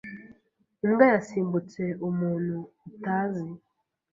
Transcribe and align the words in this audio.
Imbwa 0.85 1.03
yasimbutse 1.13 1.81
umuntu 2.07 2.55
utazi. 2.89 3.47